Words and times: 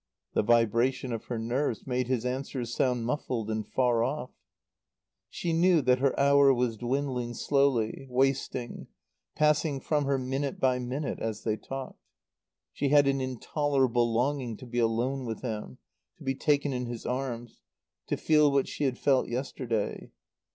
The 0.33 0.41
vibration 0.41 1.13
of 1.13 1.25
her 1.25 1.37
nerves 1.37 1.85
made 1.85 2.07
his 2.07 2.25
answers 2.25 2.73
sound 2.73 3.05
muffled 3.05 3.51
and 3.51 3.67
far 3.67 4.03
off. 4.03 4.31
She 5.29 5.53
knew 5.53 5.79
that 5.83 5.99
her 5.99 6.19
hour 6.19 6.51
was 6.51 6.75
dwindling 6.75 7.35
slowly, 7.35 8.07
wasting, 8.09 8.87
passing 9.35 9.79
from 9.79 10.05
her 10.05 10.17
minute 10.17 10.59
by 10.59 10.79
minute 10.79 11.19
as 11.19 11.43
they 11.43 11.55
talked. 11.55 12.01
She 12.73 12.89
had 12.89 13.05
an 13.05 13.21
intolerable 13.21 14.11
longing 14.11 14.57
to 14.57 14.65
be 14.65 14.79
alone 14.79 15.23
with 15.27 15.43
him, 15.43 15.77
to 16.17 16.23
be 16.23 16.33
taken 16.33 16.73
in 16.73 16.87
his 16.87 17.05
arms; 17.05 17.61
to 18.07 18.17
feel 18.17 18.51
what 18.51 18.67
she 18.67 18.85
had 18.85 18.97
felt 18.97 19.27
yesterday. 19.27 20.09